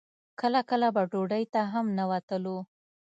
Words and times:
کله 0.39 0.61
کله 0.69 0.87
به 0.95 1.03
ډوډۍ 1.11 1.43
ته 1.53 1.61
هم 1.73 1.85
نه 1.97 2.05
وتلو. 2.11 2.57